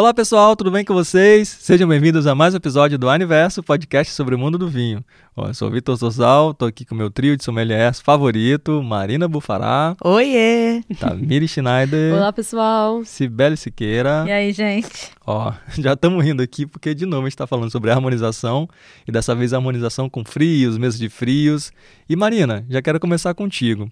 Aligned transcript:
Olá 0.00 0.14
pessoal, 0.14 0.56
tudo 0.56 0.70
bem 0.70 0.82
com 0.82 0.94
vocês? 0.94 1.46
Sejam 1.46 1.86
bem-vindos 1.86 2.26
a 2.26 2.34
mais 2.34 2.54
um 2.54 2.56
episódio 2.56 2.96
do 2.96 3.06
Aniverso, 3.06 3.62
podcast 3.62 4.14
sobre 4.14 4.34
o 4.34 4.38
mundo 4.38 4.56
do 4.56 4.66
vinho. 4.66 5.04
Bom, 5.36 5.48
eu 5.48 5.52
sou 5.52 5.68
o 5.68 5.70
Vitor 5.70 5.94
Sosal, 5.94 6.54
tô 6.54 6.64
aqui 6.64 6.86
com 6.86 6.94
o 6.94 6.96
meu 6.96 7.10
trio 7.10 7.36
de 7.36 7.44
sommeliers 7.44 8.00
favorito, 8.00 8.82
Marina 8.82 9.28
Bufará. 9.28 9.94
Oiê! 10.02 10.82
Tamiri 10.98 11.46
Schneider. 11.46 12.14
Olá 12.16 12.32
pessoal. 12.32 13.04
Cibele 13.04 13.58
Siqueira. 13.58 14.24
E 14.26 14.32
aí, 14.32 14.52
gente? 14.52 15.10
Ó, 15.26 15.52
já 15.78 15.92
estamos 15.92 16.24
rindo 16.24 16.42
aqui 16.42 16.64
porque 16.64 16.94
de 16.94 17.04
novo 17.04 17.24
a 17.24 17.26
gente 17.26 17.34
está 17.34 17.46
falando 17.46 17.70
sobre 17.70 17.90
harmonização 17.90 18.66
e 19.06 19.12
dessa 19.12 19.34
vez 19.34 19.52
harmonização 19.52 20.08
com 20.08 20.24
frios, 20.24 20.78
mesas 20.78 20.98
de 20.98 21.10
frios. 21.10 21.72
E 22.08 22.16
Marina, 22.16 22.64
já 22.70 22.80
quero 22.80 22.98
começar 22.98 23.34
contigo. 23.34 23.86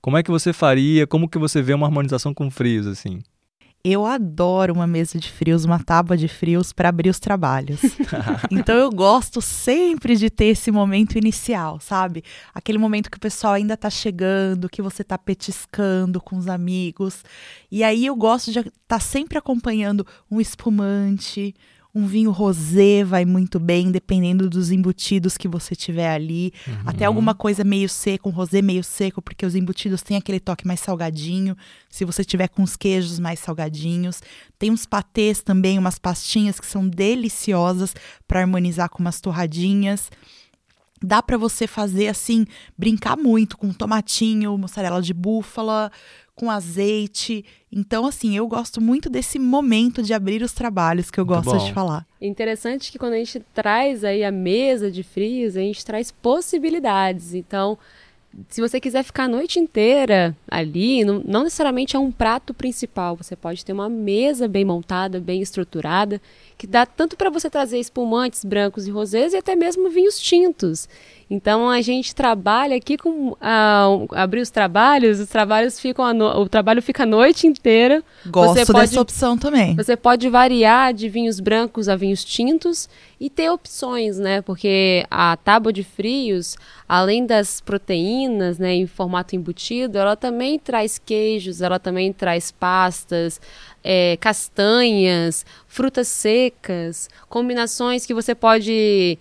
Como 0.00 0.16
é 0.16 0.24
que 0.24 0.30
você 0.32 0.52
faria, 0.52 1.06
como 1.06 1.28
que 1.28 1.38
você 1.38 1.62
vê 1.62 1.72
uma 1.72 1.86
harmonização 1.86 2.34
com 2.34 2.50
frios 2.50 2.88
assim? 2.88 3.22
Eu 3.84 4.06
adoro 4.06 4.72
uma 4.72 4.86
mesa 4.86 5.18
de 5.18 5.28
frios, 5.28 5.64
uma 5.64 5.82
tábua 5.82 6.16
de 6.16 6.28
frios 6.28 6.72
para 6.72 6.88
abrir 6.88 7.10
os 7.10 7.18
trabalhos. 7.18 7.80
então 8.48 8.76
eu 8.76 8.88
gosto 8.90 9.42
sempre 9.42 10.14
de 10.14 10.30
ter 10.30 10.46
esse 10.46 10.70
momento 10.70 11.18
inicial, 11.18 11.80
sabe? 11.80 12.22
Aquele 12.54 12.78
momento 12.78 13.10
que 13.10 13.16
o 13.16 13.20
pessoal 13.20 13.54
ainda 13.54 13.76
tá 13.76 13.90
chegando, 13.90 14.68
que 14.68 14.80
você 14.80 15.02
tá 15.02 15.18
petiscando 15.18 16.20
com 16.20 16.36
os 16.36 16.46
amigos. 16.46 17.24
E 17.72 17.82
aí 17.82 18.06
eu 18.06 18.14
gosto 18.14 18.52
de 18.52 18.60
estar 18.60 18.70
tá 18.86 19.00
sempre 19.00 19.36
acompanhando 19.36 20.06
um 20.30 20.40
espumante, 20.40 21.52
um 21.94 22.06
vinho 22.06 22.30
rosé 22.30 23.04
vai 23.04 23.24
muito 23.24 23.60
bem, 23.60 23.90
dependendo 23.90 24.48
dos 24.48 24.70
embutidos 24.70 25.36
que 25.36 25.46
você 25.46 25.76
tiver 25.76 26.08
ali. 26.08 26.52
Uhum. 26.66 26.74
Até 26.86 27.04
alguma 27.04 27.34
coisa 27.34 27.62
meio 27.62 27.88
seco, 27.88 28.30
um 28.30 28.32
rosé 28.32 28.62
meio 28.62 28.82
seco, 28.82 29.20
porque 29.20 29.44
os 29.44 29.54
embutidos 29.54 30.00
têm 30.00 30.16
aquele 30.16 30.40
toque 30.40 30.66
mais 30.66 30.80
salgadinho. 30.80 31.54
Se 31.90 32.04
você 32.04 32.24
tiver 32.24 32.48
com 32.48 32.62
os 32.62 32.76
queijos 32.76 33.18
mais 33.18 33.40
salgadinhos. 33.40 34.22
Tem 34.58 34.70
uns 34.70 34.86
patês 34.86 35.42
também, 35.42 35.78
umas 35.78 35.98
pastinhas 35.98 36.58
que 36.58 36.66
são 36.66 36.88
deliciosas 36.88 37.94
para 38.26 38.40
harmonizar 38.40 38.88
com 38.88 39.00
umas 39.00 39.20
torradinhas 39.20 40.10
dá 41.04 41.20
para 41.20 41.36
você 41.36 41.66
fazer 41.66 42.06
assim, 42.06 42.46
brincar 42.78 43.16
muito 43.16 43.58
com 43.58 43.72
tomatinho, 43.72 44.56
mussarela 44.56 45.02
de 45.02 45.12
búfala, 45.12 45.90
com 46.34 46.50
azeite. 46.50 47.44
Então, 47.70 48.06
assim, 48.06 48.36
eu 48.36 48.46
gosto 48.46 48.80
muito 48.80 49.08
desse 49.08 49.38
momento 49.38 50.02
de 50.02 50.14
abrir 50.14 50.42
os 50.42 50.52
trabalhos 50.52 51.10
que 51.10 51.20
eu 51.20 51.26
muito 51.26 51.44
gosto 51.44 51.58
bom. 51.58 51.66
de 51.66 51.72
falar. 51.72 52.06
Interessante 52.20 52.90
que 52.90 52.98
quando 52.98 53.14
a 53.14 53.18
gente 53.18 53.40
traz 53.54 54.04
aí 54.04 54.24
a 54.24 54.32
mesa 54.32 54.90
de 54.90 55.02
frios, 55.02 55.56
a 55.56 55.60
gente 55.60 55.84
traz 55.84 56.10
possibilidades. 56.10 57.34
Então, 57.34 57.78
se 58.48 58.60
você 58.60 58.80
quiser 58.80 59.02
ficar 59.02 59.24
a 59.24 59.28
noite 59.28 59.58
inteira 59.58 60.34
ali, 60.50 61.04
não, 61.04 61.22
não, 61.24 61.44
necessariamente 61.44 61.96
é 61.96 61.98
um 61.98 62.10
prato 62.10 62.54
principal. 62.54 63.14
Você 63.16 63.36
pode 63.36 63.64
ter 63.64 63.72
uma 63.72 63.88
mesa 63.88 64.48
bem 64.48 64.64
montada, 64.64 65.20
bem 65.20 65.42
estruturada, 65.42 66.20
que 66.56 66.66
dá 66.66 66.86
tanto 66.86 67.16
para 67.16 67.28
você 67.28 67.50
trazer 67.50 67.78
espumantes 67.78 68.44
brancos 68.44 68.86
e 68.86 68.90
rosés 68.90 69.34
e 69.34 69.36
até 69.36 69.54
mesmo 69.54 69.90
vinhos 69.90 70.18
tintos. 70.18 70.88
Então 71.28 71.68
a 71.68 71.80
gente 71.80 72.14
trabalha 72.14 72.76
aqui 72.76 72.98
com 72.98 73.36
ah, 73.40 73.86
abrir 74.12 74.40
os 74.40 74.50
trabalhos, 74.50 75.18
os 75.18 75.28
trabalhos 75.28 75.80
ficam 75.80 76.12
no, 76.12 76.26
o 76.42 76.48
trabalho 76.48 76.82
fica 76.82 77.04
a 77.04 77.06
noite 77.06 77.46
inteira. 77.46 78.02
Gosto 78.26 78.54
você 78.54 78.70
pode, 78.70 78.90
dessa 78.90 79.00
opção 79.00 79.38
também. 79.38 79.74
Você 79.74 79.96
pode 79.96 80.28
variar 80.28 80.92
de 80.92 81.08
vinhos 81.08 81.40
brancos 81.40 81.88
a 81.88 81.96
vinhos 81.96 82.22
tintos 82.22 82.88
e 83.22 83.30
ter 83.30 83.48
opções, 83.50 84.18
né? 84.18 84.42
Porque 84.42 85.06
a 85.08 85.36
tábua 85.36 85.72
de 85.72 85.84
frios, 85.84 86.56
além 86.88 87.24
das 87.24 87.60
proteínas, 87.60 88.58
né, 88.58 88.74
em 88.74 88.84
formato 88.88 89.36
embutido, 89.36 89.96
ela 89.96 90.16
também 90.16 90.58
traz 90.58 90.98
queijos, 90.98 91.62
ela 91.62 91.78
também 91.78 92.12
traz 92.12 92.50
pastas, 92.50 93.40
é, 93.84 94.16
castanhas, 94.20 95.46
frutas 95.68 96.08
secas, 96.08 97.08
combinações 97.28 98.04
que 98.04 98.12
você 98.12 98.34
pode 98.34 99.16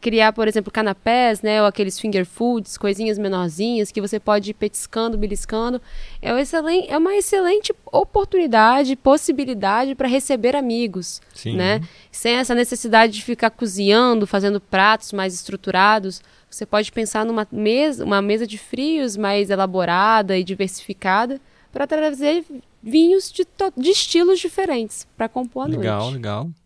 criar, 0.00 0.32
por 0.32 0.46
exemplo, 0.46 0.70
canapés, 0.70 1.42
né, 1.42 1.60
ou 1.60 1.66
aqueles 1.66 1.98
finger 1.98 2.24
foods, 2.24 2.76
coisinhas 2.76 3.18
menorzinhas 3.18 3.90
que 3.90 4.00
você 4.00 4.20
pode 4.20 4.50
ir 4.50 4.54
petiscando, 4.54 5.16
beliscando. 5.16 5.80
É, 6.20 6.32
um 6.32 6.38
excelente, 6.38 6.90
é 6.90 6.98
uma 6.98 7.14
excelente 7.16 7.74
oportunidade, 7.90 8.96
possibilidade 8.96 9.94
para 9.94 10.08
receber 10.08 10.54
amigos, 10.54 11.20
Sim. 11.34 11.56
né? 11.56 11.80
Sem 12.10 12.34
essa 12.34 12.54
necessidade 12.54 13.12
de 13.12 13.22
ficar 13.22 13.50
cozinhando, 13.50 14.26
fazendo 14.26 14.60
pratos 14.60 15.12
mais 15.12 15.34
estruturados. 15.34 16.22
Você 16.50 16.64
pode 16.64 16.92
pensar 16.92 17.24
numa 17.24 17.46
mesa, 17.50 18.04
uma 18.04 18.22
mesa 18.22 18.46
de 18.46 18.58
frios 18.58 19.16
mais 19.16 19.50
elaborada 19.50 20.38
e 20.38 20.44
diversificada 20.44 21.40
para 21.72 21.86
trazer 21.86 22.44
vinhos 22.82 23.32
de, 23.32 23.46
de 23.76 23.90
estilos 23.90 24.38
diferentes 24.38 25.06
para 25.16 25.28
compor 25.28 25.64
a 25.64 25.66
legal, 25.66 26.00
noite. 26.00 26.14
Legal, 26.14 26.44
legal. 26.44 26.65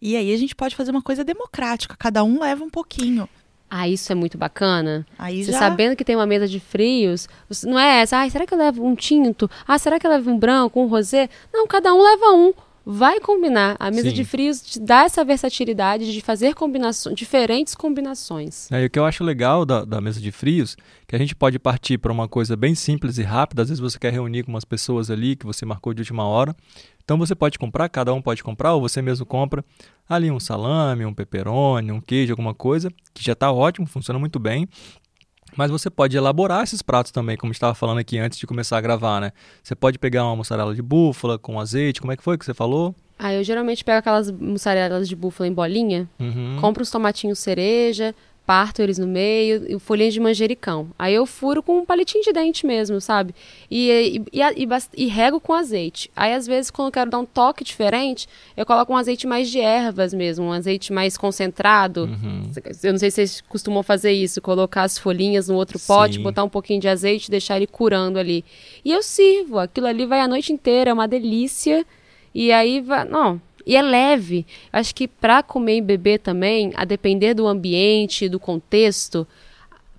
E 0.00 0.16
aí 0.16 0.32
a 0.32 0.36
gente 0.36 0.54
pode 0.54 0.74
fazer 0.74 0.90
uma 0.90 1.02
coisa 1.02 1.22
democrática, 1.22 1.96
cada 1.98 2.24
um 2.24 2.40
leva 2.40 2.64
um 2.64 2.70
pouquinho. 2.70 3.28
Ah, 3.68 3.88
isso 3.88 4.10
é 4.10 4.14
muito 4.16 4.36
bacana. 4.36 5.06
Aí 5.16 5.44
você 5.44 5.52
já... 5.52 5.58
sabendo 5.58 5.94
que 5.94 6.04
tem 6.04 6.16
uma 6.16 6.26
mesa 6.26 6.48
de 6.48 6.58
frios, 6.58 7.28
não 7.64 7.78
é 7.78 8.00
essa, 8.00 8.20
ah, 8.20 8.28
será 8.28 8.44
que 8.44 8.52
eu 8.52 8.58
levo 8.58 8.84
um 8.84 8.96
tinto? 8.96 9.48
Ah, 9.66 9.78
será 9.78 10.00
que 10.00 10.06
eu 10.06 10.10
levo 10.10 10.30
um 10.30 10.38
branco, 10.38 10.80
um 10.80 10.86
rosé? 10.86 11.28
Não, 11.52 11.66
cada 11.68 11.94
um 11.94 12.02
leva 12.02 12.32
um. 12.32 12.52
Vai 12.92 13.20
combinar. 13.20 13.76
A 13.78 13.88
mesa 13.88 14.10
Sim. 14.10 14.16
de 14.16 14.24
frios 14.24 14.60
te 14.60 14.80
dá 14.80 15.04
essa 15.04 15.24
versatilidade 15.24 16.12
de 16.12 16.20
fazer 16.20 16.54
combinações, 16.54 17.14
diferentes 17.14 17.72
combinações. 17.72 18.68
É, 18.72 18.82
e 18.82 18.86
o 18.86 18.90
que 18.90 18.98
eu 18.98 19.04
acho 19.04 19.22
legal 19.22 19.64
da, 19.64 19.84
da 19.84 20.00
mesa 20.00 20.20
de 20.20 20.32
frios, 20.32 20.76
que 21.06 21.14
a 21.14 21.18
gente 21.18 21.32
pode 21.36 21.56
partir 21.56 21.98
para 21.98 22.10
uma 22.10 22.26
coisa 22.26 22.56
bem 22.56 22.74
simples 22.74 23.16
e 23.16 23.22
rápida. 23.22 23.62
Às 23.62 23.68
vezes 23.68 23.80
você 23.80 23.96
quer 23.96 24.12
reunir 24.12 24.42
com 24.42 24.50
umas 24.50 24.64
pessoas 24.64 25.08
ali 25.08 25.36
que 25.36 25.46
você 25.46 25.64
marcou 25.64 25.94
de 25.94 26.00
última 26.00 26.24
hora. 26.26 26.52
Então 27.04 27.16
você 27.16 27.32
pode 27.32 27.60
comprar, 27.60 27.88
cada 27.88 28.12
um 28.12 28.20
pode 28.20 28.42
comprar, 28.42 28.74
ou 28.74 28.80
você 28.80 29.00
mesmo 29.00 29.24
compra 29.24 29.64
ali 30.08 30.28
um 30.28 30.40
salame, 30.40 31.06
um 31.06 31.14
pepperoni, 31.14 31.92
um 31.92 32.00
queijo, 32.00 32.32
alguma 32.32 32.54
coisa, 32.54 32.90
que 33.14 33.22
já 33.22 33.34
está 33.34 33.52
ótimo, 33.52 33.86
funciona 33.86 34.18
muito 34.18 34.40
bem. 34.40 34.68
Mas 35.56 35.70
você 35.70 35.90
pode 35.90 36.16
elaborar 36.16 36.62
esses 36.62 36.82
pratos 36.82 37.12
também, 37.12 37.36
como 37.36 37.52
estava 37.52 37.74
falando 37.74 37.98
aqui 37.98 38.18
antes 38.18 38.38
de 38.38 38.46
começar 38.46 38.78
a 38.78 38.80
gravar, 38.80 39.20
né? 39.20 39.32
Você 39.62 39.74
pode 39.74 39.98
pegar 39.98 40.24
uma 40.24 40.36
mussarela 40.36 40.74
de 40.74 40.82
búfala 40.82 41.38
com 41.38 41.58
azeite, 41.60 42.00
como 42.00 42.12
é 42.12 42.16
que 42.16 42.22
foi 42.22 42.38
que 42.38 42.44
você 42.44 42.54
falou? 42.54 42.94
Ah, 43.18 43.34
eu 43.34 43.44
geralmente 43.44 43.84
pego 43.84 43.98
aquelas 43.98 44.30
mussarelas 44.30 45.06
de 45.06 45.14
búfala 45.14 45.46
em 45.46 45.52
bolinha, 45.52 46.08
uhum. 46.18 46.56
compro 46.58 46.82
os 46.82 46.90
tomatinhos 46.90 47.38
cereja, 47.38 48.14
parto 48.46 48.82
eles 48.82 48.98
no 48.98 49.06
meio, 49.06 49.64
e 49.68 49.78
folhinhas 49.78 50.12
de 50.12 50.20
manjericão. 50.20 50.90
Aí 50.98 51.14
eu 51.14 51.24
furo 51.24 51.62
com 51.62 51.78
um 51.78 51.84
palitinho 51.84 52.24
de 52.24 52.32
dente 52.32 52.66
mesmo, 52.66 53.00
sabe? 53.00 53.34
E, 53.70 54.22
e, 54.32 54.42
e, 54.42 54.68
e, 54.96 55.06
rego 55.06 55.40
com 55.40 55.52
azeite. 55.52 56.10
Aí, 56.16 56.34
às 56.34 56.46
vezes, 56.46 56.70
quando 56.70 56.88
eu 56.88 56.92
quero 56.92 57.10
dar 57.10 57.18
um 57.18 57.24
toque 57.24 57.62
diferente, 57.62 58.28
eu 58.56 58.66
coloco 58.66 58.92
um 58.92 58.96
azeite 58.96 59.26
mais 59.26 59.48
de 59.48 59.60
ervas 59.60 60.12
mesmo, 60.12 60.46
um 60.46 60.52
azeite 60.52 60.92
mais 60.92 61.16
concentrado. 61.16 62.04
Uhum. 62.04 62.50
Eu 62.82 62.92
não 62.92 62.98
sei 62.98 63.10
se 63.10 63.14
vocês 63.14 63.40
costumam 63.42 63.82
fazer 63.82 64.12
isso, 64.12 64.40
colocar 64.40 64.82
as 64.82 64.98
folhinhas 64.98 65.48
no 65.48 65.54
outro 65.54 65.78
pote, 65.78 66.16
Sim. 66.16 66.22
botar 66.22 66.42
um 66.42 66.48
pouquinho 66.48 66.80
de 66.80 66.88
azeite 66.88 67.28
e 67.28 67.30
deixar 67.30 67.56
ele 67.56 67.66
curando 67.66 68.18
ali. 68.18 68.44
E 68.84 68.90
eu 68.90 69.02
sirvo, 69.02 69.58
aquilo 69.58 69.86
ali 69.86 70.06
vai 70.06 70.20
a 70.20 70.28
noite 70.28 70.52
inteira, 70.52 70.90
é 70.90 70.92
uma 70.92 71.06
delícia. 71.06 71.86
E 72.34 72.52
aí 72.52 72.80
vai. 72.80 73.04
Não, 73.04 73.40
e 73.70 73.76
é 73.76 73.82
leve. 73.82 74.44
Acho 74.72 74.92
que 74.92 75.06
para 75.06 75.44
comer 75.44 75.76
e 75.76 75.80
beber 75.80 76.18
também, 76.18 76.72
a 76.74 76.84
depender 76.84 77.34
do 77.34 77.46
ambiente, 77.46 78.28
do 78.28 78.40
contexto, 78.40 79.24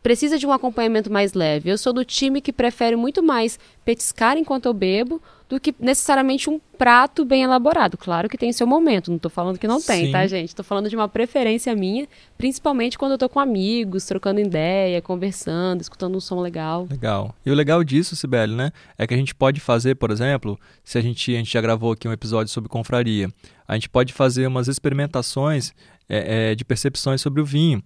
precisa 0.03 0.37
de 0.37 0.45
um 0.45 0.51
acompanhamento 0.51 1.09
mais 1.09 1.33
leve. 1.33 1.69
Eu 1.69 1.77
sou 1.77 1.93
do 1.93 2.03
time 2.03 2.41
que 2.41 2.51
prefere 2.51 2.97
muito 2.97 3.23
mais 3.23 3.57
petiscar 3.85 4.37
enquanto 4.37 4.65
eu 4.65 4.73
bebo 4.73 5.21
do 5.51 5.59
que 5.59 5.75
necessariamente 5.81 6.49
um 6.49 6.57
prato 6.77 7.25
bem 7.25 7.43
elaborado. 7.43 7.97
Claro 7.97 8.29
que 8.29 8.37
tem 8.37 8.53
seu 8.53 8.65
momento, 8.65 9.11
não 9.11 9.17
estou 9.17 9.29
falando 9.29 9.59
que 9.59 9.67
não 9.67 9.81
tem, 9.81 10.09
tá, 10.09 10.25
gente? 10.25 10.47
Estou 10.47 10.63
falando 10.63 10.89
de 10.89 10.95
uma 10.95 11.09
preferência 11.09 11.75
minha, 11.75 12.07
principalmente 12.37 12.97
quando 12.97 13.11
eu 13.11 13.15
estou 13.15 13.27
com 13.27 13.37
amigos, 13.37 14.05
trocando 14.05 14.39
ideia, 14.39 15.01
conversando, 15.01 15.81
escutando 15.81 16.15
um 16.15 16.21
som 16.21 16.39
legal. 16.39 16.87
Legal. 16.89 17.35
E 17.45 17.51
o 17.51 17.53
legal 17.53 17.83
disso, 17.83 18.15
Sibeli, 18.15 18.55
né, 18.55 18.71
é 18.97 19.05
que 19.05 19.13
a 19.13 19.17
gente 19.17 19.35
pode 19.35 19.59
fazer, 19.59 19.95
por 19.95 20.09
exemplo, 20.09 20.57
se 20.85 20.97
a 20.97 21.01
gente, 21.01 21.35
a 21.35 21.37
gente 21.37 21.51
já 21.51 21.59
gravou 21.59 21.91
aqui 21.91 22.07
um 22.07 22.13
episódio 22.13 22.51
sobre 22.51 22.69
confraria, 22.69 23.27
a 23.67 23.73
gente 23.73 23.89
pode 23.89 24.13
fazer 24.13 24.47
umas 24.47 24.69
experimentações 24.69 25.73
é, 26.07 26.51
é, 26.51 26.55
de 26.55 26.63
percepções 26.63 27.19
sobre 27.19 27.41
o 27.41 27.45
vinho 27.45 27.83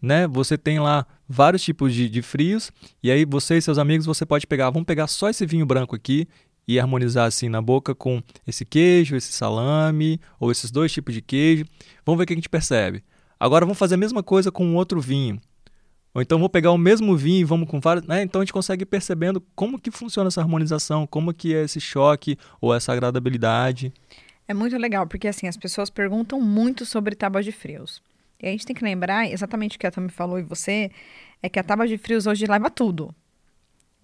né? 0.00 0.26
Você 0.28 0.56
tem 0.56 0.78
lá 0.78 1.06
vários 1.28 1.62
tipos 1.62 1.92
de, 1.92 2.08
de, 2.08 2.22
frios 2.22 2.70
e 3.02 3.10
aí 3.10 3.24
você 3.24 3.56
e 3.56 3.62
seus 3.62 3.78
amigos 3.78 4.06
você 4.06 4.24
pode 4.24 4.46
pegar, 4.46 4.70
vamos 4.70 4.86
pegar 4.86 5.06
só 5.06 5.28
esse 5.28 5.44
vinho 5.44 5.66
branco 5.66 5.96
aqui 5.96 6.28
e 6.66 6.80
harmonizar 6.80 7.26
assim 7.26 7.48
na 7.48 7.62
boca 7.62 7.94
com 7.94 8.22
esse 8.46 8.64
queijo, 8.64 9.16
esse 9.16 9.32
salame 9.32 10.20
ou 10.40 10.50
esses 10.50 10.70
dois 10.70 10.92
tipos 10.92 11.14
de 11.14 11.22
queijo. 11.22 11.64
Vamos 12.04 12.18
ver 12.18 12.24
o 12.24 12.26
que 12.26 12.32
a 12.32 12.36
gente 12.36 12.48
percebe. 12.48 13.04
Agora 13.38 13.64
vamos 13.64 13.78
fazer 13.78 13.94
a 13.94 13.98
mesma 13.98 14.22
coisa 14.22 14.50
com 14.50 14.74
outro 14.74 15.00
vinho. 15.00 15.40
Ou 16.14 16.22
então 16.22 16.38
vou 16.38 16.48
pegar 16.48 16.70
o 16.70 16.78
mesmo 16.78 17.14
vinho 17.14 17.40
e 17.40 17.44
vamos 17.44 17.68
com 17.68 17.78
vários, 17.78 18.06
né? 18.06 18.22
Então 18.22 18.40
a 18.40 18.44
gente 18.44 18.52
consegue 18.52 18.84
ir 18.84 18.86
percebendo 18.86 19.38
como 19.54 19.78
que 19.78 19.90
funciona 19.90 20.28
essa 20.28 20.40
harmonização, 20.40 21.06
como 21.06 21.34
que 21.34 21.54
é 21.54 21.64
esse 21.64 21.78
choque 21.78 22.38
ou 22.58 22.74
essa 22.74 22.90
agradabilidade. 22.90 23.92
É 24.48 24.54
muito 24.54 24.78
legal, 24.78 25.06
porque 25.06 25.28
assim, 25.28 25.46
as 25.46 25.56
pessoas 25.56 25.90
perguntam 25.90 26.40
muito 26.40 26.86
sobre 26.86 27.14
tábuas 27.14 27.44
de 27.44 27.52
frios. 27.52 28.02
E 28.40 28.46
a 28.46 28.50
gente 28.50 28.64
tem 28.64 28.74
que 28.74 28.84
lembrar, 28.84 29.30
exatamente 29.30 29.76
o 29.76 29.78
que 29.80 29.86
a 29.86 29.90
Tami 29.90 30.08
falou 30.08 30.38
e 30.38 30.42
você, 30.42 30.90
é 31.42 31.48
que 31.48 31.58
a 31.58 31.62
tábua 31.62 31.86
de 31.86 31.98
frios 31.98 32.26
hoje 32.26 32.46
leva 32.46 32.70
tudo. 32.70 33.14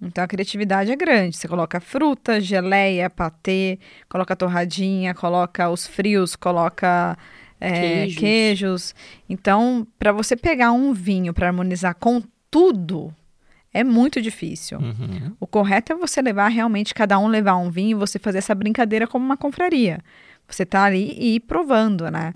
Então 0.03 0.25
a 0.25 0.27
criatividade 0.27 0.91
é 0.91 0.97
grande. 0.97 1.37
Você 1.37 1.47
coloca 1.47 1.81
fruta, 1.81 2.41
geleia, 2.41 3.09
patê, 3.09 3.79
coloca 4.09 4.35
torradinha, 4.35 5.15
coloca 5.15 5.71
os 5.71 5.87
frios, 5.87 6.35
coloca 6.35 7.17
é, 7.61 7.71
queijos. 7.71 8.19
queijos. 8.19 8.95
Então, 9.29 9.87
para 9.99 10.11
você 10.11 10.35
pegar 10.35 10.73
um 10.73 10.93
vinho 10.93 11.33
para 11.33 11.47
harmonizar 11.47 11.95
com 11.95 12.21
tudo, 12.51 13.15
é 13.73 13.85
muito 13.85 14.21
difícil. 14.21 14.79
Uhum. 14.79 15.37
O 15.39 15.47
correto 15.47 15.93
é 15.93 15.97
você 15.97 16.21
levar 16.21 16.49
realmente, 16.49 16.93
cada 16.93 17.19
um 17.19 17.29
levar 17.29 17.57
um 17.57 17.71
vinho 17.71 17.97
e 17.97 17.99
você 17.99 18.19
fazer 18.19 18.39
essa 18.39 18.55
brincadeira 18.55 19.07
como 19.07 19.25
uma 19.25 19.37
confraria. 19.37 20.01
Você 20.49 20.67
tá 20.67 20.83
ali 20.83 21.17
e 21.17 21.37
ir 21.37 21.41
provando, 21.41 22.11
né? 22.11 22.35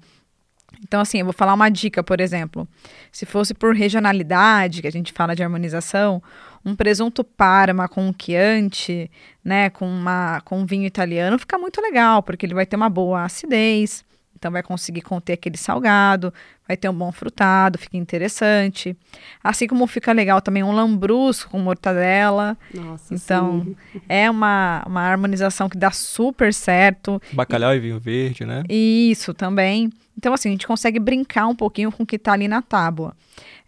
Então, 0.82 1.00
assim, 1.00 1.18
eu 1.18 1.24
vou 1.24 1.32
falar 1.32 1.54
uma 1.54 1.68
dica, 1.68 2.02
por 2.02 2.20
exemplo. 2.20 2.68
Se 3.10 3.26
fosse 3.26 3.54
por 3.54 3.74
regionalidade, 3.74 4.82
que 4.82 4.88
a 4.88 4.92
gente 4.92 5.12
fala 5.12 5.34
de 5.34 5.42
harmonização, 5.42 6.22
um 6.66 6.74
presunto 6.74 7.22
parma 7.22 7.88
com 7.88 8.08
um 8.08 8.12
Chianti, 8.12 9.08
né, 9.44 9.70
com, 9.70 9.88
uma, 9.88 10.40
com 10.40 10.58
um 10.58 10.66
vinho 10.66 10.84
italiano, 10.84 11.38
fica 11.38 11.56
muito 11.56 11.80
legal, 11.80 12.24
porque 12.24 12.44
ele 12.44 12.54
vai 12.54 12.66
ter 12.66 12.74
uma 12.74 12.90
boa 12.90 13.22
acidez, 13.22 14.04
então 14.36 14.50
vai 14.50 14.62
conseguir 14.62 15.00
conter 15.00 15.32
aquele 15.32 15.56
salgado, 15.56 16.32
vai 16.68 16.76
ter 16.76 16.88
um 16.88 16.94
bom 16.94 17.10
frutado, 17.10 17.78
fica 17.78 17.96
interessante. 17.96 18.94
Assim 19.42 19.66
como 19.66 19.86
fica 19.86 20.12
legal 20.12 20.40
também 20.42 20.62
um 20.62 20.72
lambrusco 20.72 21.50
com 21.50 21.58
mortadela. 21.58 22.56
Nossa, 22.72 23.14
então 23.14 23.64
sim. 23.64 24.00
é 24.08 24.30
uma, 24.30 24.84
uma 24.86 25.00
harmonização 25.00 25.68
que 25.68 25.78
dá 25.78 25.90
super 25.90 26.52
certo. 26.52 27.20
Bacalhau 27.32 27.72
e, 27.72 27.76
e 27.78 27.80
vinho 27.80 27.98
verde, 27.98 28.44
né? 28.44 28.62
Isso 28.68 29.32
também. 29.32 29.90
Então 30.16 30.34
assim, 30.34 30.50
a 30.50 30.52
gente 30.52 30.66
consegue 30.66 30.98
brincar 30.98 31.46
um 31.46 31.54
pouquinho 31.54 31.90
com 31.90 32.02
o 32.02 32.06
que 32.06 32.16
está 32.16 32.32
ali 32.32 32.46
na 32.46 32.60
tábua. 32.60 33.16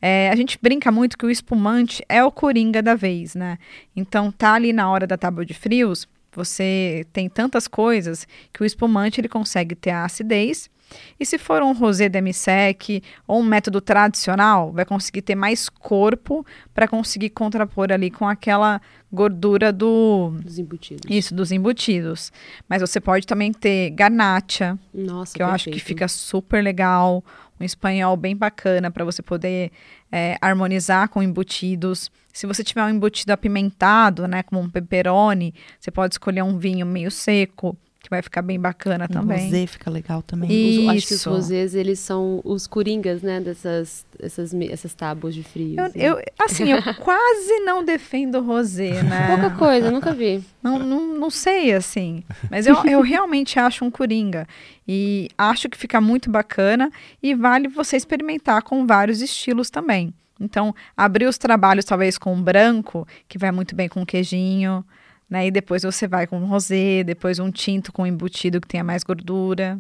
É, 0.01 0.31
a 0.31 0.37
gente 0.37 0.59
brinca 0.61 0.93
muito 0.93 1.17
que 1.17 1.27
o 1.27 1.31
espumante 1.31 2.05
é 2.09 2.23
o 2.23 2.31
coringa 2.31 2.83
da 2.83 2.95
vez, 2.95 3.35
né? 3.35 3.59
Então 3.97 4.31
tá 4.31 4.53
ali 4.53 4.73
na 4.73 4.91
hora 4.91 5.07
da 5.07 5.17
tábua 5.17 5.45
de 5.45 5.55
frios, 5.55 6.07
você 6.39 7.05
tem 7.13 7.29
tantas 7.29 7.67
coisas 7.67 8.27
que 8.53 8.63
o 8.63 8.65
espumante 8.65 9.21
ele 9.21 9.29
consegue 9.29 9.75
ter 9.75 9.91
a 9.91 10.05
acidez. 10.05 10.71
E 11.19 11.27
se 11.27 11.37
for 11.37 11.63
um 11.63 11.73
rosé 11.73 12.09
demi-sec 12.09 13.03
ou 13.27 13.41
um 13.41 13.45
método 13.45 13.81
tradicional, 13.81 14.73
vai 14.73 14.85
conseguir 14.85 15.23
ter 15.23 15.35
mais 15.35 15.69
corpo 15.69 16.47
para 16.73 16.89
conseguir 16.89 17.31
contrapor 17.31 17.93
ali 17.93 18.11
com 18.11 18.27
aquela 18.27 18.81
gordura 19.13 19.73
do 19.73 20.33
dos 20.43 20.59
embutidos. 20.59 21.03
Isso, 21.09 21.35
dos 21.35 21.51
embutidos. 21.51 22.33
Mas 22.69 22.81
você 22.81 23.01
pode 23.01 23.27
também 23.27 23.53
ter 23.53 23.91
garnacha, 23.91 24.79
Nossa, 24.93 25.35
que 25.35 25.43
eu 25.43 25.47
acho 25.47 25.71
que 25.71 25.81
fica 25.81 26.07
super 26.09 26.63
legal, 26.63 27.25
um 27.61 27.65
espanhol 27.65 28.17
bem 28.17 28.37
bacana 28.37 28.91
para 28.91 29.05
você 29.05 29.23
poder 29.23 29.73
é, 30.13 30.37
harmonizar 30.41 31.09
com 31.09 31.23
embutidos. 31.23 32.11
Se 32.33 32.47
você 32.47 32.63
tiver 32.63 32.85
um 32.85 32.91
embutido 32.91 33.33
apimentado, 33.33 34.29
né, 34.29 34.43
como 34.43 34.61
um 34.61 34.71
pepperoni, 34.71 35.55
você 35.79 35.91
pode 35.91 36.15
escolher 36.15 36.43
um 36.43 36.57
vinho 36.57 36.87
meio 36.87 37.11
seco, 37.11 37.77
que 38.01 38.09
vai 38.09 38.23
ficar 38.23 38.43
bem 38.43 38.59
bacana 38.59 39.05
um 39.05 39.13
também. 39.13 39.45
rosé 39.47 39.67
fica 39.67 39.91
legal 39.91 40.23
também. 40.23 40.51
Isso. 40.51 40.91
Acho 40.91 41.07
que 41.09 41.15
os 41.15 41.25
rosés, 41.25 41.75
eles 41.75 41.99
são 41.99 42.41
os 42.45 42.67
coringas, 42.67 43.23
né, 43.23 43.41
dessas 43.41 44.07
essas, 44.21 44.53
essas 44.55 44.95
tábuas 44.95 45.35
de 45.35 45.43
frio. 45.43 45.77
Eu, 45.79 45.85
assim. 45.85 45.99
eu, 46.01 46.23
assim, 46.39 46.73
eu 46.73 46.83
quase 47.03 47.61
não 47.61 47.85
defendo 47.85 48.41
rosé, 48.41 49.03
né? 49.03 49.29
Pouca 49.29 49.51
coisa, 49.57 49.91
nunca 49.91 50.13
vi. 50.13 50.43
Não, 50.63 50.79
não, 50.79 51.15
não 51.19 51.31
sei, 51.31 51.73
assim. 51.73 52.25
Mas 52.51 52.67
eu, 52.67 52.77
eu 52.85 53.01
realmente 53.01 53.59
acho 53.59 53.85
um 53.85 53.91
coringa. 53.91 54.47
E 54.87 55.29
acho 55.37 55.69
que 55.69 55.77
fica 55.77 56.01
muito 56.01 56.31
bacana 56.31 56.91
e 57.23 57.35
vale 57.35 57.69
você 57.69 57.97
experimentar 57.97 58.63
com 58.63 58.87
vários 58.87 59.21
estilos 59.21 59.71
também. 59.71 60.13
Então, 60.41 60.75
abrir 60.97 61.27
os 61.27 61.37
trabalhos 61.37 61.85
talvez 61.85 62.17
com 62.17 62.41
branco, 62.41 63.07
que 63.29 63.39
vai 63.39 63.51
muito 63.51 63.75
bem 63.75 63.89
com 63.89 64.07
queijinho, 64.07 64.85
né? 65.29 65.47
E 65.47 65.51
depois 65.51 65.83
você 65.83 66.07
vai 66.07 66.27
com 66.27 66.39
um 66.39 66.47
rosé, 66.47 67.05
depois 67.05 67.39
um 67.39 67.51
tinto 67.51 67.93
com 67.93 68.07
embutido 68.07 68.61
que 68.61 68.69
tenha 68.69 68.85
mais 68.85 69.03
gordura. 69.03 69.79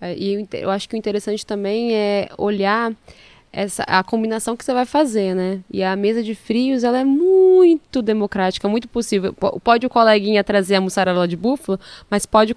É, 0.00 0.16
e 0.16 0.48
eu 0.52 0.70
acho 0.70 0.88
que 0.88 0.96
o 0.96 0.98
interessante 0.98 1.46
também 1.46 1.94
é 1.94 2.28
olhar 2.36 2.92
essa, 3.52 3.82
a 3.82 4.02
combinação 4.02 4.56
que 4.56 4.64
você 4.64 4.72
vai 4.72 4.86
fazer, 4.86 5.34
né? 5.34 5.60
E 5.70 5.82
a 5.82 5.94
mesa 5.94 6.22
de 6.22 6.34
frios, 6.34 6.82
ela 6.82 6.98
é 6.98 7.04
muito 7.04 8.00
democrática, 8.00 8.66
muito 8.66 8.88
possível. 8.88 9.34
Pode 9.34 9.86
o 9.86 9.90
coleguinha 9.90 10.42
trazer 10.42 10.76
a 10.76 10.80
mussarela 10.80 11.28
de 11.28 11.36
búfalo, 11.36 11.78
mas 12.10 12.24
pode 12.24 12.52
o 12.52 12.56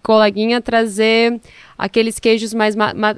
coleguinha 0.00 0.60
trazer 0.60 1.40
aqueles 1.76 2.20
queijos 2.20 2.54
mais, 2.54 2.76
ma, 2.76 2.94
ma, 2.94 3.16